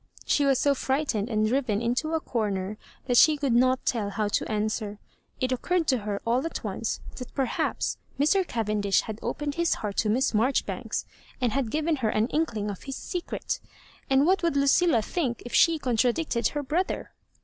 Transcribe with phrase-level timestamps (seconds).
[0.25, 4.29] She was so frightened and driven into a comer that she could not tell how
[4.29, 4.97] to an swer.
[5.39, 8.41] It occurred to her all at once that per haps Mr.
[8.47, 11.05] Cavendish had opened his heart to Miss Marjoribanks,
[11.39, 13.59] and had given her an inkling of his secret;
[14.09, 17.11] and what woiUd LucUla think if she contradicted her brother?